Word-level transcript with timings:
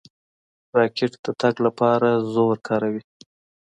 راکټ 0.77 1.13
د 1.25 1.27
تګ 1.41 1.55
لپاره 1.65 2.09
زور 2.33 2.55
کاروي. 2.67 3.03